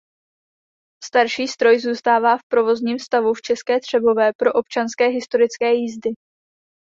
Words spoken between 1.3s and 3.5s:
stroj zůstává v provozním stavu v